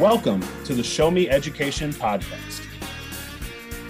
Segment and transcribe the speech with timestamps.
[0.00, 2.66] Welcome to the Show Me Education podcast.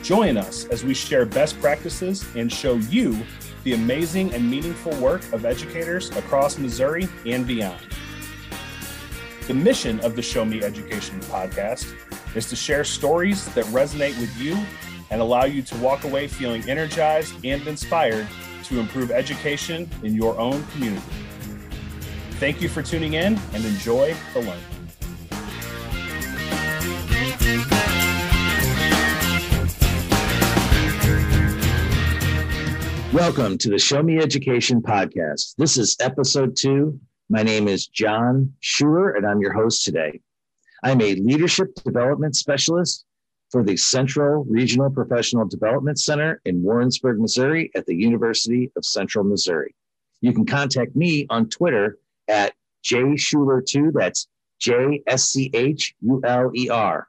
[0.03, 3.17] Join us as we share best practices and show you
[3.63, 7.81] the amazing and meaningful work of educators across Missouri and beyond.
[9.47, 11.95] The mission of the Show Me Education podcast
[12.35, 14.59] is to share stories that resonate with you
[15.11, 18.27] and allow you to walk away feeling energized and inspired
[18.65, 21.07] to improve education in your own community.
[22.41, 24.80] Thank you for tuning in and enjoy the learning.
[33.13, 35.57] Welcome to the Show Me Education podcast.
[35.57, 37.01] This is episode two.
[37.29, 40.21] My name is John Schuler, and I'm your host today.
[40.85, 43.05] I'm a leadership development specialist
[43.51, 49.25] for the Central Regional Professional Development Center in Warrensburg, Missouri, at the University of Central
[49.25, 49.75] Missouri.
[50.21, 53.91] You can contact me on Twitter at jschuler2.
[53.93, 54.29] That's
[54.61, 57.09] J S C H U L E R.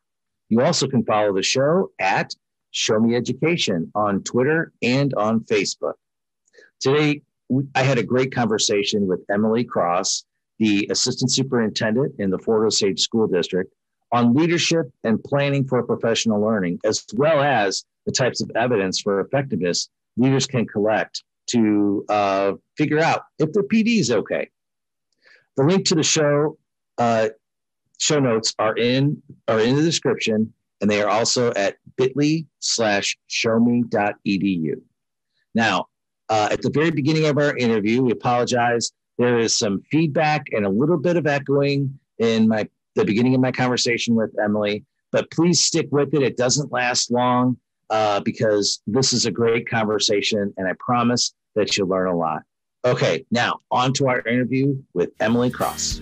[0.50, 2.34] You also can follow the show at
[2.72, 5.94] Show Me Education on Twitter and on Facebook.
[6.82, 7.22] Today,
[7.76, 10.26] I had a great conversation with Emily Cross,
[10.58, 13.72] the Assistant Superintendent in the Fort Osage School District,
[14.12, 19.22] on leadership and planning for professional learning, as well as the types of evidence for
[19.22, 24.50] effectiveness leaders can collect to uh, figure out if their PD is okay.
[25.58, 26.58] The link to the show
[26.98, 27.30] uh,
[28.00, 33.18] show notes are in are in the description, and they are also at bit.ly slash
[33.30, 34.82] showme.edu.
[35.54, 35.88] Now,
[36.32, 38.94] uh, at the very beginning of our interview, we apologize.
[39.18, 43.42] There is some feedback and a little bit of echoing in my the beginning of
[43.42, 46.24] my conversation with Emily, but please stick with it.
[46.24, 47.58] It doesn't last long
[47.90, 52.44] uh, because this is a great conversation, and I promise that you'll learn a lot.
[52.86, 56.00] Okay, now on to our interview with Emily Cross.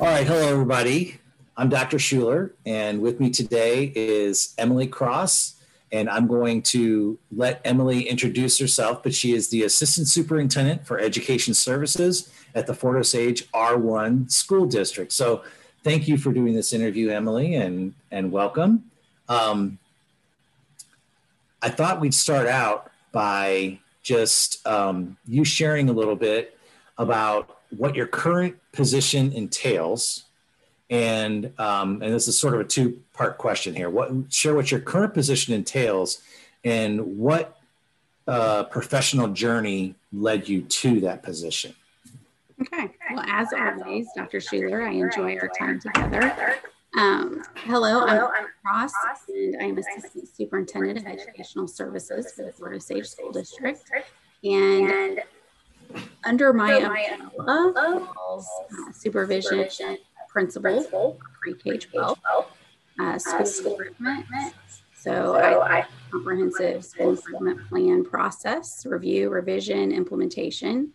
[0.00, 1.18] All right, hello everybody.
[1.56, 2.00] I'm Dr.
[2.00, 5.54] Schuler, and with me today is Emily Cross.
[5.92, 10.98] And I'm going to let Emily introduce herself, but she is the Assistant Superintendent for
[10.98, 15.12] Education Services at the Fort Osage R1 School District.
[15.12, 15.44] So
[15.84, 18.90] thank you for doing this interview, Emily, and, and welcome.
[19.28, 19.78] Um,
[21.62, 26.58] I thought we'd start out by just um, you sharing a little bit
[26.98, 30.23] about what your current position entails.
[30.94, 33.90] And um, and this is sort of a two part question here.
[33.90, 36.22] What share what your current position entails,
[36.62, 37.58] and what
[38.28, 41.74] uh, professional journey led you to that position.
[42.60, 42.92] Okay.
[43.12, 44.40] Well, as always, Dr.
[44.40, 46.54] Schuler, I enjoy our time together.
[46.96, 48.92] Um, hello, I'm Cross,
[49.28, 53.82] and I am Assistant Superintendent of Educational Services for the Fort Osage School District.
[54.44, 55.20] And
[56.22, 59.66] under my umbrella falls uh, supervision,
[60.34, 62.18] principal, pre-K 12,
[63.00, 64.54] uh, school improvement.
[64.96, 70.92] So I comprehensive school improvement plan process, review, revision, implementation,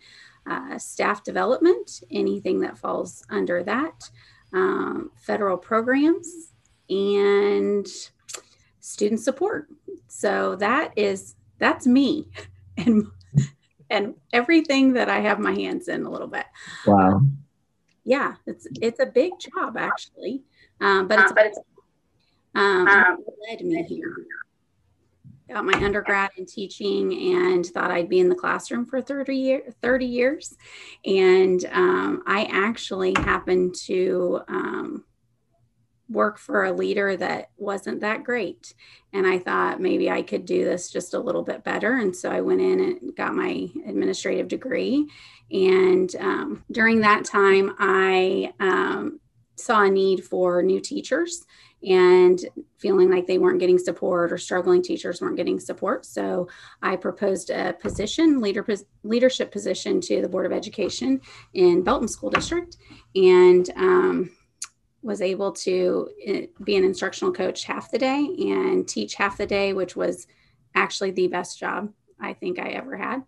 [0.48, 4.10] uh, staff development, anything that falls under that,
[4.52, 6.52] um, federal programs,
[6.90, 7.86] and
[8.80, 9.68] student support.
[10.08, 12.28] So that is that's me
[12.76, 13.06] and
[13.88, 16.46] and everything that I have my hands in a little bit.
[16.86, 17.22] Wow.
[18.04, 20.42] Yeah, it's it's a big job actually,
[20.80, 21.58] um, but it's, uh, but it's
[22.54, 23.18] um, um,
[23.48, 24.14] led me here.
[25.48, 29.62] Got my undergrad in teaching and thought I'd be in the classroom for 30, year,
[29.82, 30.56] 30 years.
[31.04, 35.04] And um, I actually happened to um,
[36.10, 38.74] work for a leader that wasn't that great.
[39.12, 41.98] And I thought maybe I could do this just a little bit better.
[41.98, 45.08] And so I went in and got my administrative degree.
[45.50, 49.20] And um, during that time, I um,
[49.56, 51.44] saw a need for new teachers
[51.82, 52.44] and
[52.78, 56.04] feeling like they weren't getting support or struggling teachers weren't getting support.
[56.04, 56.48] So
[56.82, 58.66] I proposed a position, leader,
[59.02, 61.20] leadership position to the Board of Education
[61.54, 62.76] in Belton School District.
[63.14, 64.30] And um,
[65.02, 69.46] was able to eh, be an instructional coach half the day and teach half the
[69.46, 70.26] day, which was
[70.74, 73.22] actually the best job I think I ever had.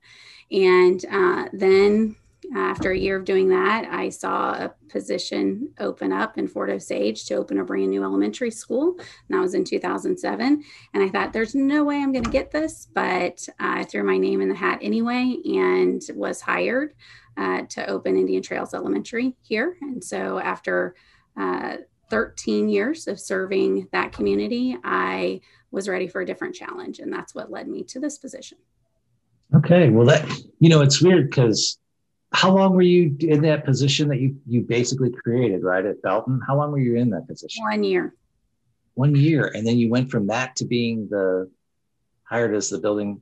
[0.50, 2.16] And uh, then
[2.54, 7.24] after a year of doing that, I saw a position open up in Fort Osage
[7.26, 8.96] to open a brand new elementary school.
[8.98, 10.62] And that was in 2007.
[10.92, 14.18] And I thought, there's no way I'm going to get this, but I threw my
[14.18, 16.94] name in the hat anyway and was hired
[17.36, 19.76] uh, to open Indian Trails Elementary here.
[19.80, 20.94] And so after
[21.37, 21.76] uh,
[22.11, 25.40] 13 years of serving that community, I
[25.70, 26.99] was ready for a different challenge.
[26.99, 28.58] And that's what led me to this position.
[29.55, 29.88] Okay.
[29.88, 31.79] Well, that, you know, it's weird because
[32.32, 35.84] how long were you in that position that you, you basically created, right?
[35.84, 36.40] At Belton?
[36.46, 37.62] How long were you in that position?
[37.64, 38.14] One year.
[38.94, 39.50] One year.
[39.55, 41.50] And then you went from that to being the
[42.25, 43.20] hired as the building,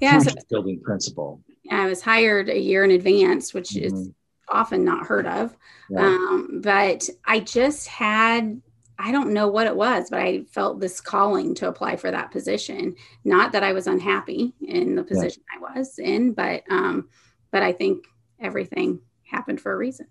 [0.00, 1.40] yeah, so, building principal.
[1.70, 3.86] I was hired a year in advance, which mm-hmm.
[3.86, 4.10] is
[4.48, 5.56] often not heard of.
[5.96, 8.60] Um, but I just had
[8.98, 12.30] I don't know what it was, but I felt this calling to apply for that
[12.30, 12.96] position.
[13.24, 15.42] Not that I was unhappy in the position.
[15.54, 17.08] I was in, but um,
[17.50, 18.06] but I think
[18.40, 20.06] everything happened for a reason.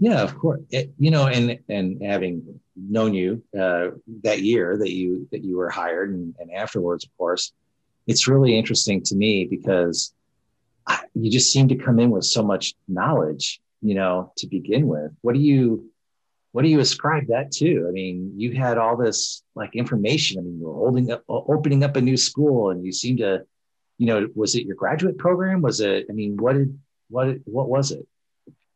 [0.00, 0.60] Yeah, of course.
[0.70, 3.88] It, you know, and and having known you uh,
[4.22, 7.52] that year that you that you were hired, and, and afterwards, of course,
[8.06, 10.14] it's really interesting to me because
[11.14, 13.60] you just seem to come in with so much knowledge.
[13.80, 15.88] You know, to begin with, what do you
[16.52, 17.86] what do you ascribe that to?
[17.88, 20.38] I mean, you had all this like information.
[20.38, 23.44] I mean, you were holding up, opening up a new school, and you seem to,
[23.98, 25.62] you know, was it your graduate program?
[25.62, 26.06] Was it?
[26.10, 26.78] I mean, what did
[27.10, 28.06] what what was it?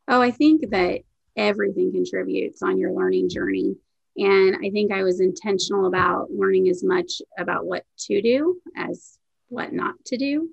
[0.08, 1.00] Oh, I think that
[1.36, 3.74] everything contributes on your learning journey,
[4.16, 9.18] and I think I was intentional about learning as much about what to do as
[9.48, 10.50] what not to do.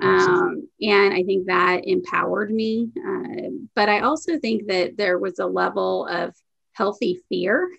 [0.00, 2.90] Um, and I think that empowered me.
[2.96, 6.34] Uh, but I also think that there was a level of
[6.72, 7.70] healthy fear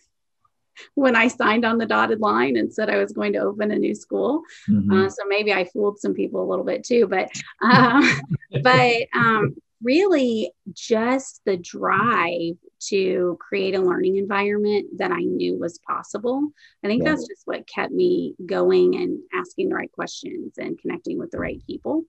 [0.95, 3.77] when I signed on the dotted line and said I was going to open a
[3.77, 4.43] new school.
[4.69, 4.91] Mm-hmm.
[4.91, 7.29] Uh, so maybe I fooled some people a little bit too, but
[7.61, 8.21] um,
[8.61, 12.55] but um, really just the drive
[12.89, 16.49] to create a learning environment that I knew was possible.
[16.83, 17.11] I think yeah.
[17.11, 21.39] that's just what kept me going and asking the right questions and connecting with the
[21.39, 22.03] right people.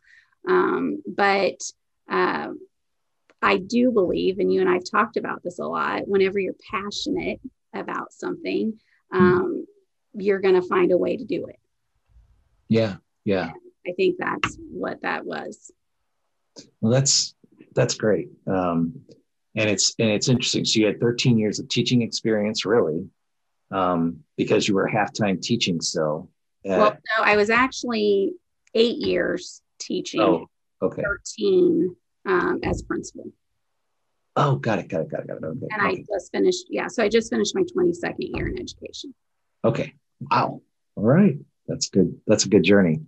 [0.48, 1.58] Um, but
[2.10, 2.48] uh,
[3.40, 7.40] I do believe, and you and I've talked about this a lot, whenever you're passionate
[7.74, 8.78] about something,
[9.10, 9.18] hmm.
[9.18, 9.66] um,
[10.14, 11.58] you're going to find a way to do it.
[12.68, 12.96] Yeah.
[13.24, 13.50] Yeah.
[13.86, 15.70] I think that's what that was.
[16.80, 17.34] Well, that's,
[17.74, 18.28] that's great.
[18.46, 19.00] Um,
[19.56, 20.64] and it's, and it's interesting.
[20.64, 23.06] So you had 13 years of teaching experience, really,
[23.70, 26.28] um, because you were half-time teaching So
[26.64, 28.32] well, no, I was actually
[28.74, 30.20] eight years teaching.
[30.20, 30.48] Oh,
[30.82, 31.02] okay.
[31.02, 31.94] 13
[32.26, 33.30] um, as principal.
[34.36, 35.44] Oh, got it, got it, got it, got it.
[35.44, 35.66] Okay.
[35.70, 36.02] And okay.
[36.02, 36.88] I just finished, yeah.
[36.88, 39.14] So I just finished my 22nd year in education.
[39.64, 39.94] Okay.
[40.20, 40.62] Wow.
[40.96, 41.36] All right.
[41.68, 42.18] That's good.
[42.26, 43.00] That's a good journey.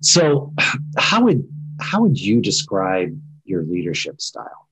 [0.00, 0.52] So
[0.96, 1.48] how would
[1.80, 4.68] how would you describe your leadership style?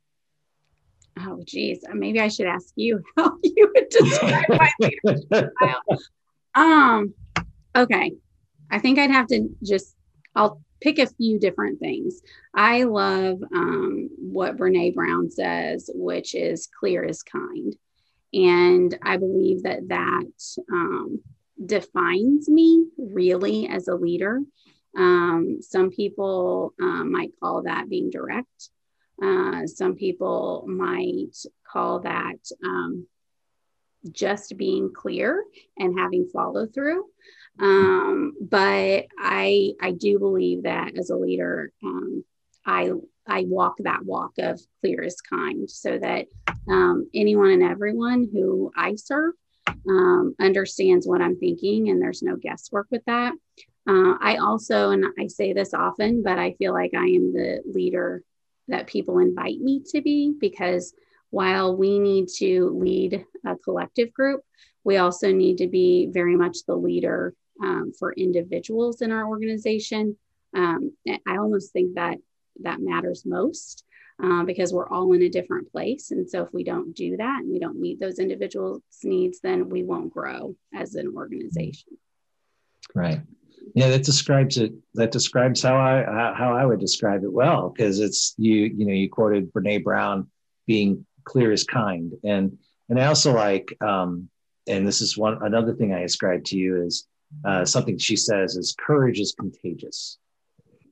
[1.27, 1.85] Oh geez.
[1.93, 5.83] Maybe I should ask you how you would describe my leadership style.
[6.55, 7.15] Um,
[7.77, 8.13] okay.
[8.71, 9.97] I think I'd have to just
[10.35, 12.21] I'll pick a few different things.
[12.55, 17.77] I love um, what Brene Brown says, which is clear as kind.
[18.33, 21.21] And I believe that that um,
[21.65, 24.41] defines me really as a leader.
[24.97, 28.71] Um, some people uh, might call that being direct.
[29.23, 31.37] Uh, some people might
[31.71, 33.07] call that um,
[34.11, 35.45] just being clear
[35.79, 37.05] and having follow through.
[37.59, 42.25] Um, but I I do believe that as a leader, um,
[42.65, 42.93] I
[43.27, 46.27] I walk that walk of clear as kind, so that
[46.69, 49.35] um, anyone and everyone who I serve
[49.89, 53.35] um, understands what I'm thinking, and there's no guesswork with that.
[53.89, 57.63] Uh, I also, and I say this often, but I feel like I am the
[57.67, 58.23] leader
[58.71, 60.95] that people invite me to be because
[61.31, 64.43] while we need to lead a collective group,
[64.85, 70.17] we also need to be very much the leader um, for individuals in our organization.
[70.57, 72.17] Um, I almost think that
[72.63, 73.85] that matters most
[74.23, 76.11] uh, because we're all in a different place.
[76.11, 79.69] And so if we don't do that and we don't meet those individuals' needs, then
[79.69, 81.97] we won't grow as an organization.
[82.95, 83.21] Right.
[83.75, 84.73] Yeah, that describes it.
[84.95, 88.53] That describes how I how I would describe it well because it's you.
[88.53, 90.29] You know, you quoted Brene Brown
[90.67, 92.59] being clear as kind, and
[92.89, 94.29] and I also like um,
[94.67, 97.07] and this is one another thing I ascribe to you is
[97.45, 100.19] uh, something she says is courage is contagious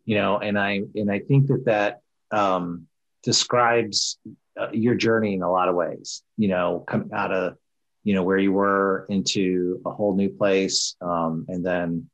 [0.08, 2.86] you know and i and i think that that um,
[3.22, 4.18] describes
[4.60, 7.56] uh, your journey in a lot of ways you know coming out of
[8.04, 12.08] you know where you were into a whole new place um, and then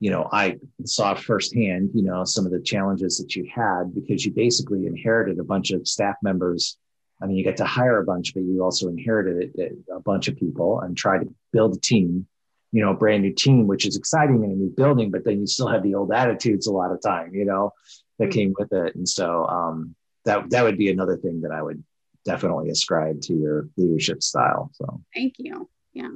[0.00, 4.24] you know i saw firsthand you know some of the challenges that you had because
[4.24, 6.78] you basically inherited a bunch of staff members
[7.22, 9.52] i mean you get to hire a bunch but you also inherited
[9.94, 12.26] a bunch of people and tried to build a team
[12.72, 15.40] you know, a brand new team, which is exciting in a new building, but then
[15.40, 17.72] you still have the old attitudes a lot of time, you know,
[18.18, 18.32] that mm-hmm.
[18.32, 18.94] came with it.
[18.94, 19.94] And so um,
[20.26, 21.82] that that would be another thing that I would
[22.26, 24.70] definitely ascribe to your leadership style.
[24.74, 25.70] So thank you.
[25.94, 26.10] Yeah.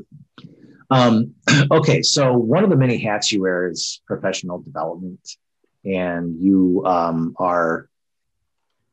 [0.90, 1.34] Um,
[1.70, 5.36] okay, so one of the many hats you wear is professional development
[5.84, 7.88] and you um, are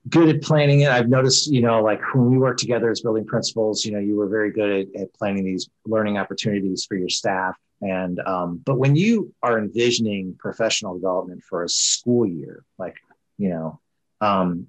[0.10, 0.90] good at planning it.
[0.90, 4.16] I've noticed, you know, like when we work together as building principals, you know, you
[4.16, 7.58] were very good at, at planning these learning opportunities for your staff.
[7.82, 12.96] And, um, but when you are envisioning professional development for a school year, like,
[13.38, 13.80] you know,
[14.22, 14.68] um,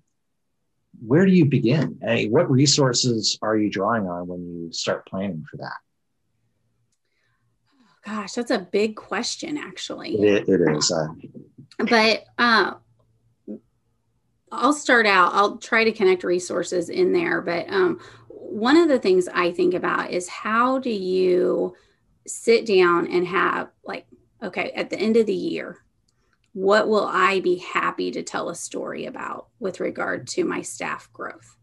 [1.06, 1.99] where do you begin?
[2.02, 5.76] Hey, what resources are you drawing on when you start planning for that?
[8.05, 10.14] Gosh, that's a big question, actually.
[10.21, 10.90] it, it is.
[10.90, 11.09] Uh,
[11.78, 12.75] but uh,
[14.50, 17.43] I'll start out, I'll try to connect resources in there.
[17.43, 21.75] But um, one of the things I think about is how do you
[22.26, 24.07] sit down and have, like,
[24.43, 25.78] okay, at the end of the year,
[26.52, 31.12] what will I be happy to tell a story about with regard to my staff
[31.12, 31.57] growth?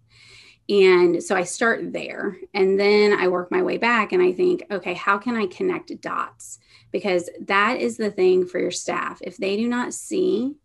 [0.67, 4.63] And so I start there and then I work my way back and I think,
[4.71, 6.59] okay, how can I connect dots?
[6.91, 9.19] Because that is the thing for your staff.
[9.21, 10.55] If they do not see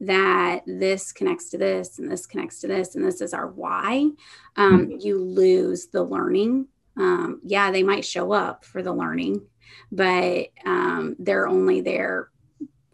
[0.00, 4.10] that this connects to this and this connects to this and this is our why,
[4.56, 4.98] um, mm-hmm.
[5.00, 6.66] you lose the learning.
[6.96, 9.46] Um, yeah, they might show up for the learning,
[9.92, 12.30] but um, they're only there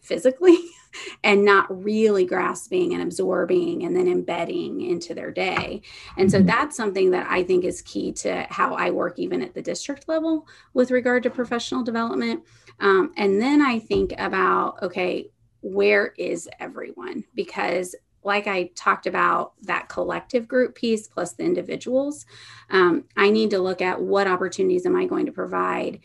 [0.02, 0.58] physically
[1.22, 5.82] and not really grasping and absorbing and then embedding into their day.
[6.16, 6.46] And so mm-hmm.
[6.46, 10.08] that's something that I think is key to how I work, even at the district
[10.08, 12.44] level, with regard to professional development.
[12.80, 15.30] Um, and then I think about, okay,
[15.60, 17.24] where is everyone?
[17.34, 22.26] Because like I talked about that collective group piece plus the individuals,
[22.70, 26.00] um, I need to look at what opportunities am I going to provide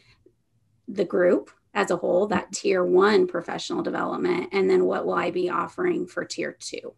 [0.87, 5.29] the group as a whole, that tier one professional development, and then what will I
[5.29, 6.95] be offering for tier two?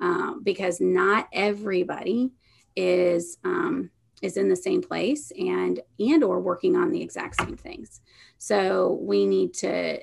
[0.00, 2.32] Um, because not everybody
[2.74, 3.90] is um,
[4.22, 8.00] is in the same place and and or working on the exact same things.
[8.38, 10.00] So we need to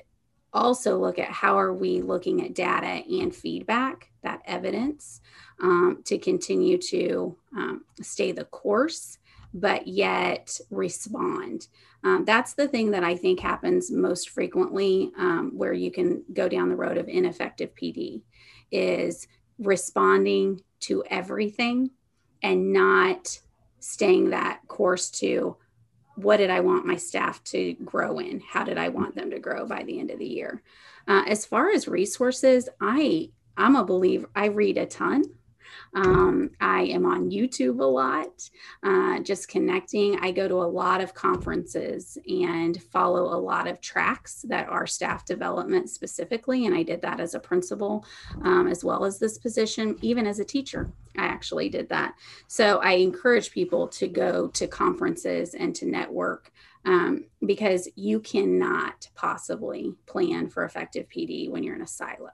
[0.52, 5.20] also look at how are we looking at data and feedback, that evidence,
[5.60, 9.18] um, to continue to um, stay the course,
[9.52, 11.66] but yet respond.
[12.04, 16.48] Um, that's the thing that I think happens most frequently um, where you can go
[16.48, 18.22] down the road of ineffective PD
[18.70, 19.28] is
[19.58, 21.90] responding to everything
[22.42, 23.38] and not
[23.78, 25.56] staying that course to
[26.16, 28.40] what did I want my staff to grow in?
[28.40, 30.62] How did I want them to grow by the end of the year?
[31.08, 34.28] Uh, as far as resources, I I'm a believer.
[34.34, 35.24] I read a ton.
[35.94, 38.48] Um, I am on YouTube a lot,
[38.82, 40.18] uh, just connecting.
[40.20, 44.86] I go to a lot of conferences and follow a lot of tracks that are
[44.86, 46.66] staff development specifically.
[46.66, 48.04] And I did that as a principal
[48.42, 50.90] um, as well as this position, even as a teacher.
[51.16, 52.14] I actually did that.
[52.48, 56.52] So I encourage people to go to conferences and to network.
[56.84, 62.30] Um, because you cannot possibly plan for effective PD when you're in a silo.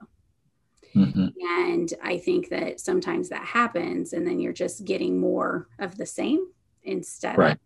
[0.95, 1.27] Mm-hmm.
[1.41, 6.05] And I think that sometimes that happens, and then you're just getting more of the
[6.05, 6.47] same
[6.83, 7.57] instead right.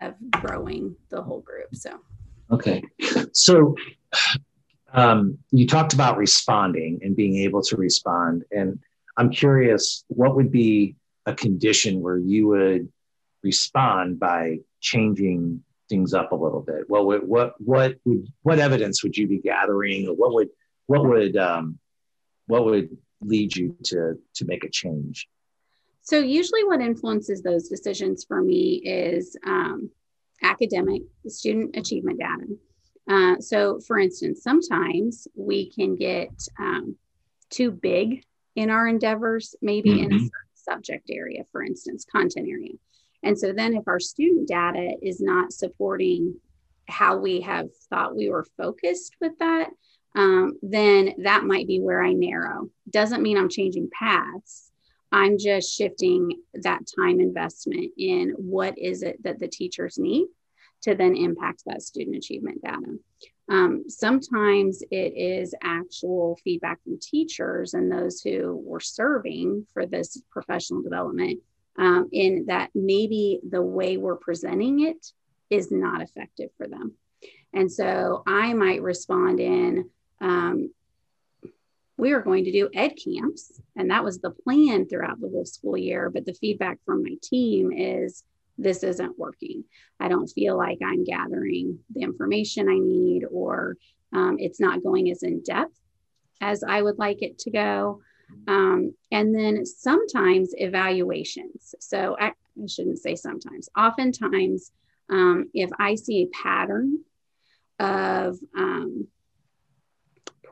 [0.00, 1.74] of, of growing the whole group.
[1.74, 2.00] So,
[2.50, 2.82] okay.
[3.32, 3.76] So,
[4.92, 8.44] um, you talked about responding and being able to respond.
[8.50, 8.78] And
[9.16, 12.88] I'm curious, what would be a condition where you would
[13.42, 16.88] respond by changing things up a little bit?
[16.88, 20.48] What would what what would what evidence would you be gathering, or what would
[20.86, 21.78] what would um,
[22.46, 25.28] what would lead you to to make a change?
[26.02, 29.90] So usually, what influences those decisions for me is um,
[30.42, 32.46] academic student achievement data.
[33.08, 36.96] Uh, so, for instance, sometimes we can get um,
[37.50, 38.22] too big
[38.54, 40.04] in our endeavors, maybe mm-hmm.
[40.04, 40.26] in a mm-hmm.
[40.54, 42.72] subject area, for instance, content area.
[43.22, 46.34] And so then, if our student data is not supporting
[46.86, 49.70] how we have thought we were focused with that,
[50.14, 52.70] um, then that might be where I narrow.
[52.90, 54.70] Doesn't mean I'm changing paths.
[55.10, 60.26] I'm just shifting that time investment in what is it that the teachers need
[60.82, 62.98] to then impact that student achievement data.
[63.48, 70.20] Um, sometimes it is actual feedback from teachers and those who were serving for this
[70.30, 71.40] professional development
[71.78, 75.06] um, in that maybe the way we're presenting it
[75.50, 76.94] is not effective for them.
[77.52, 79.90] And so I might respond in,
[80.24, 80.72] um,
[81.96, 85.44] we were going to do ed camps, and that was the plan throughout the whole
[85.44, 86.10] school year.
[86.10, 88.24] But the feedback from my team is
[88.58, 89.64] this isn't working.
[90.00, 93.76] I don't feel like I'm gathering the information I need, or
[94.12, 95.78] um, it's not going as in depth
[96.40, 98.00] as I would like it to go.
[98.48, 101.74] Um, and then sometimes evaluations.
[101.78, 104.72] So I, I shouldn't say sometimes, oftentimes,
[105.10, 107.00] um, if I see a pattern
[107.78, 109.06] of um,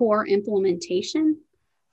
[0.02, 1.38] poor implementation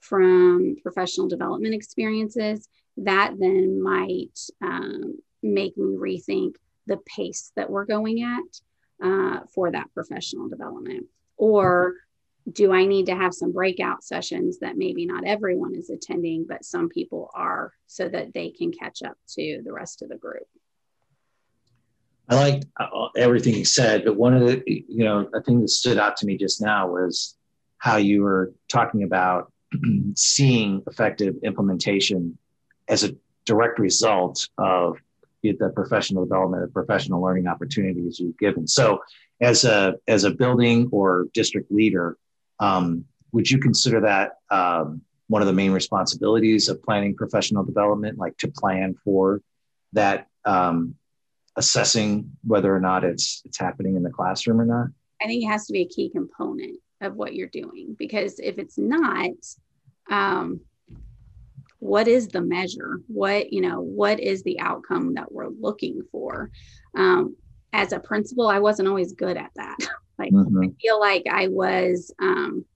[0.00, 6.56] from professional development experiences, that then might um, make me rethink
[6.88, 11.06] the pace that we're going at uh, for that professional development.
[11.36, 11.94] Or
[12.50, 16.64] do I need to have some breakout sessions that maybe not everyone is attending, but
[16.64, 20.48] some people are so that they can catch up to the rest of the group?
[22.28, 25.68] I like uh, everything you said, but one of the, you know, a thing that
[25.68, 27.36] stood out to me just now was
[27.80, 29.52] how you were talking about
[30.14, 32.38] seeing effective implementation
[32.88, 34.98] as a direct result of
[35.42, 38.68] the professional development, the professional learning opportunities you've given.
[38.68, 39.00] So,
[39.40, 42.18] as a as a building or district leader,
[42.60, 48.18] um, would you consider that um, one of the main responsibilities of planning professional development,
[48.18, 49.40] like to plan for
[49.94, 50.94] that, um,
[51.56, 54.88] assessing whether or not it's it's happening in the classroom or not?
[55.22, 58.58] I think it has to be a key component of what you're doing because if
[58.58, 59.30] it's not,
[60.10, 60.60] um,
[61.78, 63.00] what is the measure?
[63.08, 66.50] What you know, what is the outcome that we're looking for?
[66.96, 67.36] Um,
[67.72, 69.76] as a principal, I wasn't always good at that.
[70.18, 70.64] Like mm-hmm.
[70.64, 72.66] I feel like I was um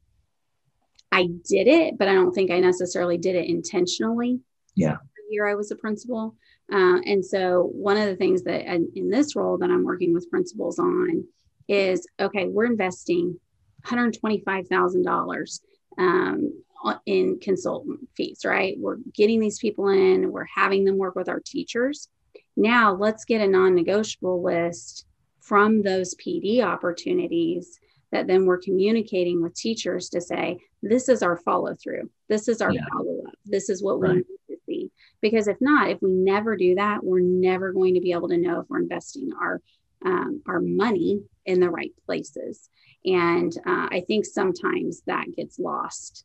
[1.13, 4.41] I did it, but I don't think I necessarily did it intentionally.
[4.75, 4.97] Yeah.
[5.29, 6.35] year I was a principal.
[6.73, 10.15] Uh, and so one of the things that in, in this role that I'm working
[10.15, 11.25] with principals on
[11.69, 13.39] is okay, we're investing
[13.87, 15.61] $125,000
[15.99, 16.63] um,
[17.07, 18.77] in consultant fees, right?
[18.79, 22.09] We're getting these people in, we're having them work with our teachers.
[22.57, 25.07] Now let's get a non negotiable list
[25.41, 27.79] from those PD opportunities
[28.13, 32.61] that then we're communicating with teachers to say, this is our follow through, this is
[32.61, 32.85] our yeah.
[32.93, 34.11] follow up, this is what right.
[34.11, 34.91] we need to see.
[35.21, 38.37] Because if not, if we never do that, we're never going to be able to
[38.37, 39.61] know if we're investing our
[40.05, 42.69] um, our money in the right places.
[43.05, 46.25] And uh, I think sometimes that gets lost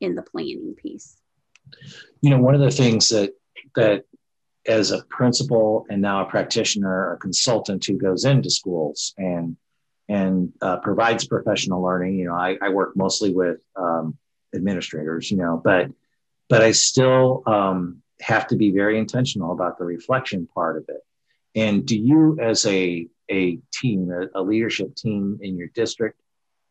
[0.00, 1.16] in the planning piece.
[2.20, 3.32] You know, one of the things that
[3.74, 4.04] that
[4.66, 9.56] as a principal and now a practitioner or consultant who goes into schools and
[10.10, 12.18] and uh, provides professional learning.
[12.18, 14.16] You know, I, I work mostly with um,
[14.54, 15.30] administrators.
[15.30, 15.88] You know, but
[16.48, 21.00] but I still um, have to be very intentional about the reflection part of it.
[21.54, 26.20] And do you, as a a team, a, a leadership team in your district,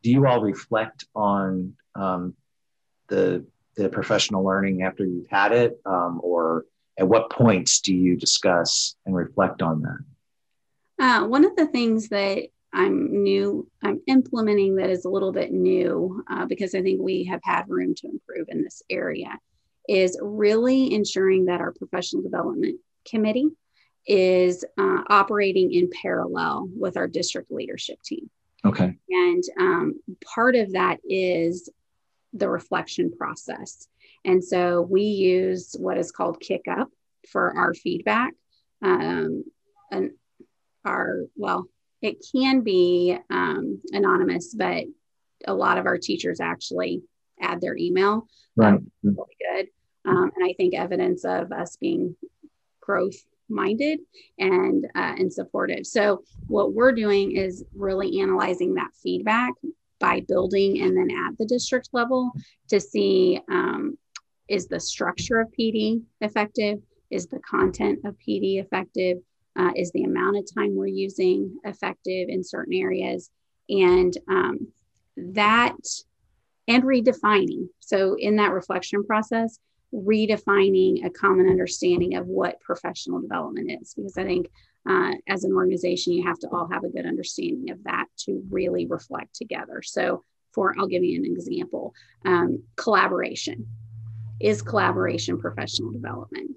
[0.02, 2.34] do you all reflect on um,
[3.08, 3.44] the
[3.76, 6.66] the professional learning after you've had it, um, or
[6.98, 9.98] at what points do you discuss and reflect on that?
[11.04, 15.52] Uh, one of the things that I'm new, I'm implementing that is a little bit
[15.52, 19.38] new uh, because I think we have had room to improve in this area
[19.88, 23.48] is really ensuring that our professional development committee
[24.08, 28.30] is uh, operating in parallel with our district leadership team.
[28.64, 28.96] Okay.
[29.10, 31.68] And um, part of that is
[32.32, 33.86] the reflection process.
[34.24, 36.86] And so we use what is called KickUp
[37.30, 38.32] for our feedback.
[38.82, 39.44] Um,
[39.92, 40.10] and
[40.84, 41.68] our, well,
[42.00, 44.84] it can be um, anonymous, but
[45.46, 47.02] a lot of our teachers actually
[47.40, 48.26] add their email.
[48.56, 48.74] Right.
[48.74, 49.68] Um, really good.
[50.04, 52.16] Um, and I think evidence of us being
[52.80, 53.16] growth
[53.48, 54.00] minded
[54.38, 55.86] and uh, and supportive.
[55.86, 59.52] So what we're doing is really analyzing that feedback
[60.00, 62.32] by building and then at the district level
[62.68, 63.98] to see um,
[64.48, 66.80] is the structure of PD effective?
[67.10, 69.18] Is the content of PD effective?
[69.56, 73.30] Uh, is the amount of time we're using effective in certain areas?
[73.68, 74.68] And um,
[75.16, 75.76] that,
[76.68, 77.68] and redefining.
[77.80, 79.58] So, in that reflection process,
[79.94, 84.50] redefining a common understanding of what professional development is, because I think
[84.88, 88.42] uh, as an organization, you have to all have a good understanding of that to
[88.50, 89.82] really reflect together.
[89.82, 90.24] So,
[90.54, 93.66] for I'll give you an example um, collaboration
[94.40, 96.52] is collaboration professional development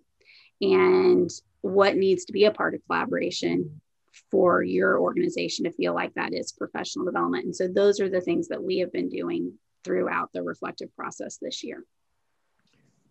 [0.61, 1.29] and
[1.61, 3.81] what needs to be a part of collaboration
[4.29, 7.45] for your organization to feel like that is professional development.
[7.45, 11.37] And so those are the things that we have been doing throughout the reflective process
[11.41, 11.83] this year.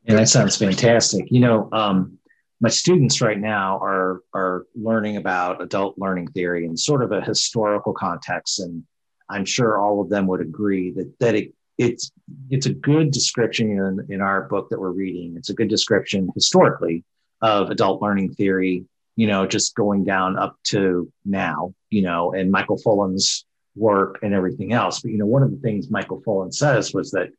[0.05, 1.27] Yeah, that sounds fantastic.
[1.31, 2.19] You know, um,
[2.61, 7.21] my students right now are are learning about adult learning theory in sort of a
[7.21, 8.85] historical context, and
[9.29, 12.13] I'm sure all of them would agree that that it it's
[12.51, 15.35] it's a good description in, in our book that we're reading.
[15.37, 17.05] It's a good description historically
[17.41, 18.85] of adult learning theory,
[19.17, 24.35] you know, just going down up to now, you know, and Michael Fullan's work and
[24.35, 25.01] everything else.
[25.01, 27.31] But you know, one of the things Michael Fullan says was that,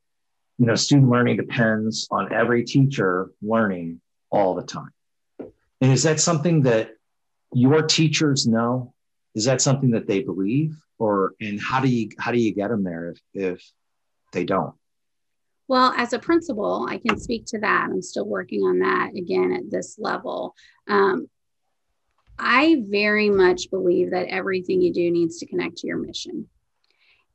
[0.62, 4.91] you know, student learning depends on every teacher learning all the time.
[5.39, 6.91] And is that something that
[7.52, 8.93] your teachers know?
[9.34, 10.76] Is that something that they believe?
[11.00, 13.71] Or and how do you how do you get them there if if
[14.34, 14.76] they don't?
[15.67, 17.89] Well, as a principal, I can speak to that.
[17.91, 20.54] I'm still working on that again at this level.
[20.88, 21.28] Um,
[22.38, 26.47] I very much believe that everything you do needs to connect to your mission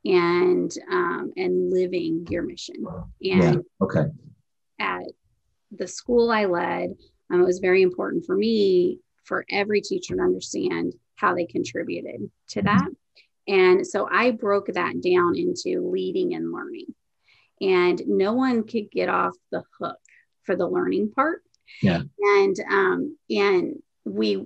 [0.05, 2.85] and um, and living your mission.
[2.85, 3.55] And yeah.
[3.81, 4.05] okay.
[4.79, 5.03] At
[5.71, 6.95] the school I led,
[7.31, 12.29] um, it was very important for me for every teacher to understand how they contributed
[12.49, 12.67] to mm-hmm.
[12.67, 12.89] that.
[13.47, 16.93] And so I broke that down into leading and learning.
[17.59, 19.97] And no one could get off the hook
[20.43, 21.41] for the learning part.
[21.81, 22.01] Yeah.
[22.19, 24.45] And um, and we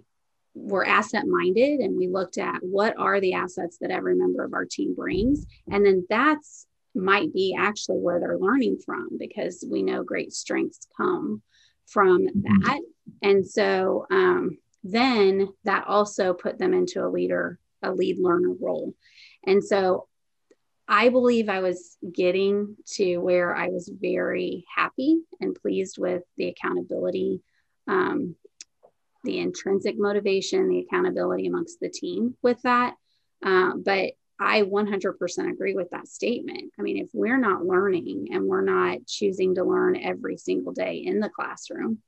[0.54, 4.54] were asset minded and we looked at what are the assets that every member of
[4.54, 5.46] our team brings.
[5.70, 10.88] And then that's might be actually where they're learning from because we know great strengths
[10.98, 11.42] come
[11.88, 12.64] from mm-hmm.
[12.64, 12.82] that.
[13.22, 18.94] And so um, then that also put them into a leader, a lead learner role.
[19.46, 20.08] And so
[20.88, 26.48] I believe I was getting to where I was very happy and pleased with the
[26.50, 27.42] accountability,
[27.88, 28.36] um,
[29.24, 32.96] the intrinsic motivation, the accountability amongst the team with that.
[33.44, 36.74] Uh, but I 100% agree with that statement.
[36.80, 40.98] I mean, if we're not learning and we're not choosing to learn every single day
[40.98, 42.00] in the classroom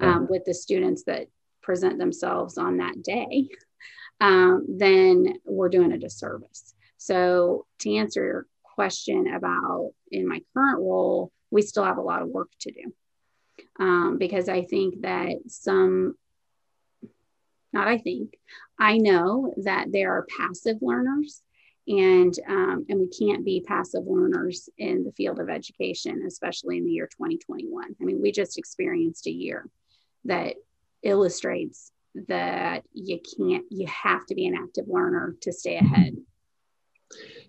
[0.00, 1.26] um, with the students that
[1.60, 3.48] present themselves on that day,
[4.20, 6.74] um, then we're doing a disservice.
[6.98, 12.22] So, to answer your question about in my current role, we still have a lot
[12.22, 12.92] of work to do
[13.78, 16.14] um, because I think that some,
[17.72, 18.34] not I think,
[18.78, 21.42] I know that there are passive learners
[21.88, 26.84] and um, and we can't be passive learners in the field of education especially in
[26.84, 29.68] the year 2021 i mean we just experienced a year
[30.24, 30.54] that
[31.02, 31.90] illustrates
[32.28, 36.16] that you can't you have to be an active learner to stay ahead.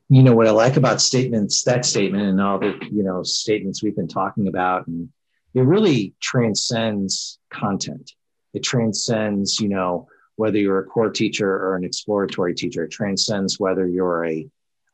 [0.09, 3.83] You know what i like about statements that statement and all the you know statements
[3.83, 5.09] we've been talking about and
[5.53, 8.11] it really transcends content.
[8.53, 12.83] It transcends you know whether you're a core teacher or an exploratory teacher.
[12.83, 14.47] It transcends whether you're a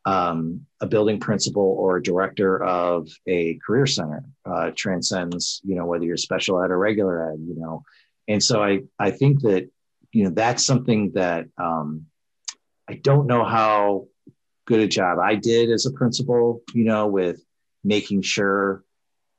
[0.05, 4.23] um, a building principal or a director of a career center.
[4.45, 7.39] Uh, transcends, you know, whether you're special ed or regular ed.
[7.39, 7.83] You know,
[8.27, 9.69] and so I I think that
[10.11, 12.05] you know that's something that um,
[12.87, 14.07] I don't know how
[14.65, 16.63] good a job I did as a principal.
[16.73, 17.43] You know, with
[17.83, 18.83] making sure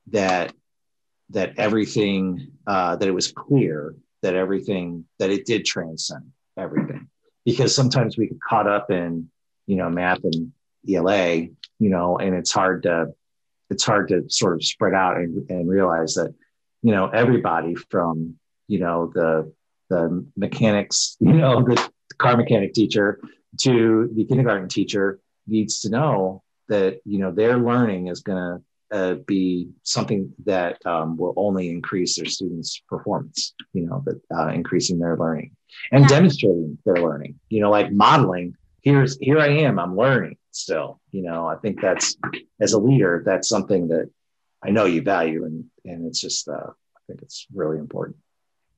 [0.07, 0.53] that
[1.31, 7.07] that everything uh, that it was clear that everything that it did transcend everything.
[7.45, 9.29] Because sometimes we get caught up in
[9.67, 10.51] you know math and
[10.89, 13.07] ela you know and it's hard to
[13.69, 16.33] it's hard to sort of spread out and, and realize that
[16.81, 18.35] you know everybody from
[18.67, 19.51] you know the
[19.89, 23.19] the mechanics you know the car mechanic teacher
[23.59, 28.63] to the kindergarten teacher needs to know that you know their learning is going to
[28.91, 34.47] uh, be something that um, will only increase their students' performance, you know, that uh,
[34.49, 35.55] increasing their learning
[35.91, 36.09] and yeah.
[36.09, 38.55] demonstrating their learning, you know, like modeling.
[38.81, 40.99] Here's here I am, I'm learning still.
[41.11, 42.17] You know, I think that's
[42.59, 44.09] as a leader, that's something that
[44.63, 48.17] I know you value, and and it's just uh, I think it's really important.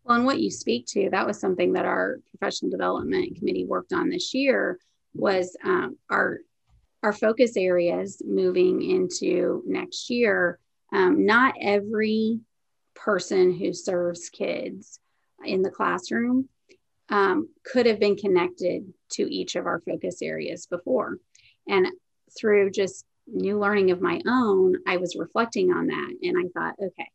[0.04, 3.94] Well, and what you speak to, that was something that our professional development committee worked
[3.94, 4.78] on this year
[5.14, 6.40] was um, our
[7.04, 10.58] our focus areas moving into next year,
[10.92, 12.40] um, not every
[12.96, 15.00] person who serves kids
[15.44, 16.48] in the classroom
[17.10, 21.18] um, could have been connected to each of our focus areas before.
[21.68, 21.88] And
[22.38, 26.76] through just new learning of my own, I was reflecting on that and I thought,
[26.82, 27.10] okay,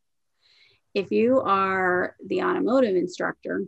[0.95, 3.65] if you are the automotive instructor,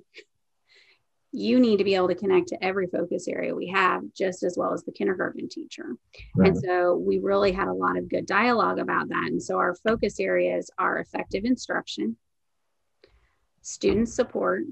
[1.32, 4.56] you need to be able to connect to every focus area we have just as
[4.58, 5.96] well as the kindergarten teacher.
[6.34, 6.48] Right.
[6.48, 9.28] And so we really had a lot of good dialogue about that.
[9.28, 12.16] And so our focus areas are effective instruction,
[13.62, 14.64] student support,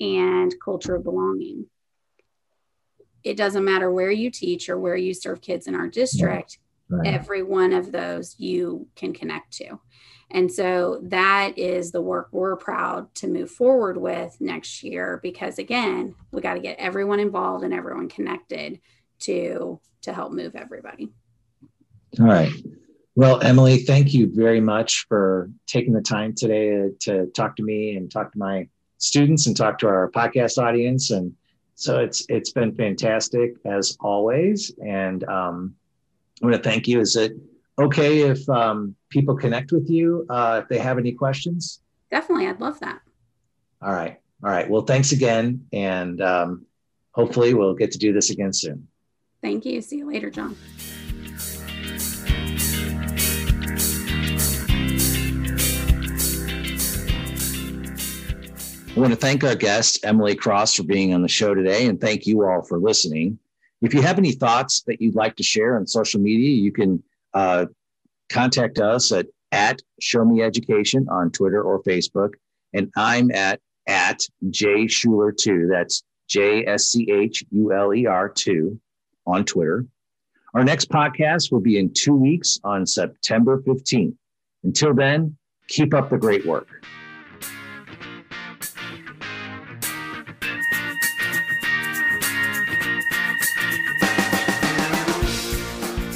[0.00, 1.66] and culture of belonging.
[3.22, 6.58] It doesn't matter where you teach or where you serve kids in our district,
[6.92, 7.06] right.
[7.06, 9.78] every one of those you can connect to.
[10.30, 15.58] And so that is the work we're proud to move forward with next year because
[15.58, 18.80] again, we got to get everyone involved and everyone connected
[19.20, 21.10] to to help move everybody.
[22.18, 22.52] All right.
[23.14, 27.62] Well, Emily, thank you very much for taking the time today to, to talk to
[27.62, 31.10] me and talk to my students and talk to our podcast audience.
[31.10, 31.34] And
[31.74, 34.72] so it's it's been fantastic as always.
[34.84, 35.74] And um,
[36.42, 37.00] I want to thank you.
[37.00, 37.36] Is it
[37.78, 41.80] okay if um, people connect with you uh, if they have any questions?
[42.10, 42.48] Definitely.
[42.48, 43.00] I'd love that.
[43.80, 44.18] All right.
[44.42, 44.68] All right.
[44.68, 45.66] Well, thanks again.
[45.72, 46.66] And um,
[47.12, 48.88] hopefully we'll get to do this again soon.
[49.40, 49.80] Thank you.
[49.80, 50.56] See you later, John.
[58.94, 61.98] I want to thank our guest, Emily Cross, for being on the show today, and
[62.00, 63.38] thank you all for listening.
[63.82, 67.02] If you have any thoughts that you'd like to share on social media, you can
[67.34, 67.66] uh,
[68.30, 72.34] contact us at, at Show Me Education on Twitter or Facebook.
[72.72, 75.68] And I'm at at J Schuler 2.
[75.70, 78.80] That's J S C H U L E R 2
[79.26, 79.84] on Twitter.
[80.54, 84.14] Our next podcast will be in two weeks on September 15th.
[84.64, 86.68] Until then, keep up the great work.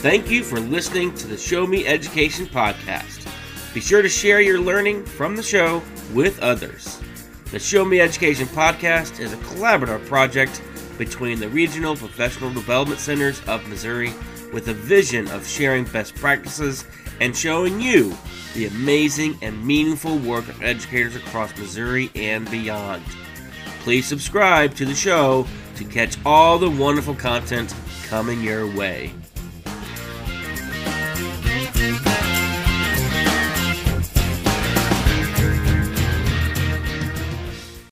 [0.09, 3.27] Thank you for listening to the Show Me Education podcast.
[3.75, 5.83] Be sure to share your learning from the show
[6.15, 7.03] with others.
[7.51, 10.63] The Show Me Education podcast is a collaborative project
[10.97, 14.15] between the Regional Professional Development Centers of Missouri
[14.53, 16.85] with a vision of sharing best practices
[17.21, 18.17] and showing you
[18.55, 23.03] the amazing and meaningful work of educators across Missouri and beyond.
[23.81, 27.75] Please subscribe to the show to catch all the wonderful content
[28.09, 29.13] coming your way.